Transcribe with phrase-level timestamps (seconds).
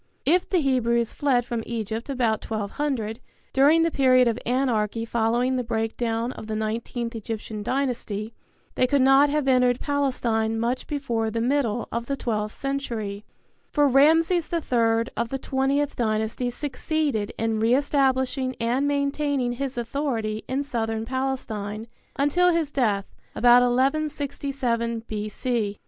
[0.25, 3.19] If the Hebrews fled from Egypt about 1200,
[3.53, 8.33] during the period of anarchy following the breakdown of the nineteenth Egyptian dynasty,
[8.73, 13.25] they could not have entered Palestine much before the middle of the twelfth century,
[13.69, 20.43] for Ramses III of the Twentieth Dynasty succeeded in re establishing and maintaining his authority
[20.47, 23.05] in Southern Palestine until his death
[23.35, 25.79] about 1167 B.C.